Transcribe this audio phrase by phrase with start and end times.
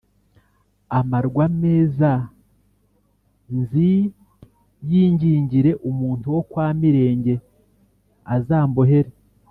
[0.99, 2.11] amarwa meza
[3.57, 7.33] nziyingingire umuntu wo kwa Mirenge
[8.35, 9.11] azambohere